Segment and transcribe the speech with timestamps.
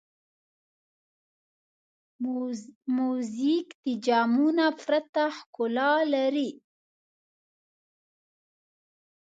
[2.97, 6.49] موزیک د جامو نه پرته ښکلا لري.